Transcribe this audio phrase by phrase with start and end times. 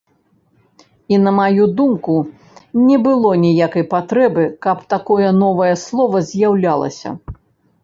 [1.13, 2.15] І на маю думку,
[2.89, 7.09] не было ніякай патрэбы, каб такое новае слова з'яўлялася.